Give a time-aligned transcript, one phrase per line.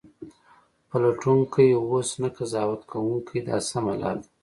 [0.89, 4.27] پلټونکی اوسه نه قضاوت کوونکی دا سمه لار ده.